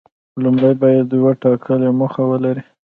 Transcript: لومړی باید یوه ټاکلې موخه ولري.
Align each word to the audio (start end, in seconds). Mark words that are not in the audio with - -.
لومړی 0.43 0.73
باید 0.83 1.07
یوه 1.17 1.31
ټاکلې 1.41 1.89
موخه 1.99 2.23
ولري. 2.31 2.63